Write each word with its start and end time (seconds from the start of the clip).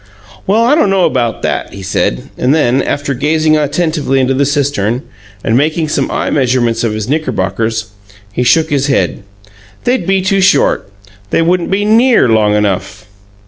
"Well, 0.47 0.63
I 0.63 0.73
don't 0.73 0.89
know 0.89 1.07
'bout 1.11 1.43
that," 1.43 1.75
he 1.75 1.83
said, 1.83 2.31
and 2.35 2.55
then, 2.55 2.81
after 2.81 3.13
gazing 3.13 3.55
attentively 3.55 4.19
into 4.19 4.33
the 4.33 4.47
cistern 4.47 5.03
and 5.43 5.55
making 5.55 5.89
some 5.89 6.09
eye 6.09 6.31
measurements 6.31 6.83
of 6.83 6.93
his 6.95 7.07
knickerbockers, 7.07 7.91
he 8.33 8.41
shook 8.41 8.71
his 8.71 8.87
head. 8.87 9.21
"They'd 9.83 10.07
be 10.07 10.23
too 10.23 10.41
short. 10.41 10.89
They 11.29 11.43
wouldn't 11.43 11.69
be 11.69 11.85
NEAR 11.85 12.27
long 12.29 12.55
enough!" 12.55 13.05